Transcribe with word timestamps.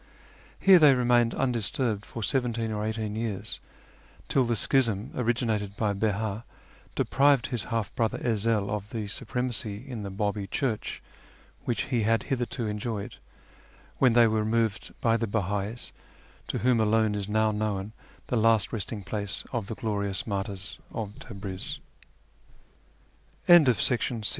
Here 0.59 0.79
they 0.79 0.95
remained 0.95 1.35
undisturbed 1.35 2.07
for 2.07 2.23
seventeen 2.23 2.71
or 2.71 2.83
eighteen 2.83 3.15
years, 3.15 3.59
till 4.29 4.45
the 4.45 4.55
schism 4.55 5.11
originated 5.13 5.77
by 5.77 5.93
Beh;i 5.93 6.41
deprived 6.95 7.45
his 7.53 7.65
half 7.65 7.93
brother 7.93 8.17
Ezel 8.17 8.71
of 8.71 8.89
the 8.89 9.05
supremacy 9.05 9.87
in 9.87 10.01
the 10.01 10.09
B;ibi 10.09 10.47
Church 10.47 11.03
which 11.65 11.83
he 11.93 12.01
had 12.01 12.23
hitherto 12.23 12.65
enjoyed, 12.65 13.17
when 13.99 14.13
they 14.13 14.25
were 14.27 14.39
removed 14.39 14.91
by 15.01 15.17
the 15.17 15.27
Beha'is, 15.27 15.91
to 16.47 16.57
whom 16.57 16.79
alone 16.79 17.13
is 17.13 17.29
now 17.29 17.51
known 17.51 17.93
the 18.25 18.37
last 18.37 18.73
resting 18.73 19.03
place 19.03 19.43
of 19.53 19.67
the 19.67 19.75
gloriou 19.75 20.15